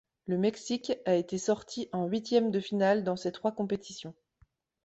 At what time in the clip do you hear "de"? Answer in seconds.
2.49-2.59